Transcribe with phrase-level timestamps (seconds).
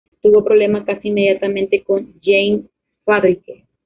[0.19, 2.63] Tuvo problemas casi inmediatamente con Jaime
[3.05, 3.67] Fadrique.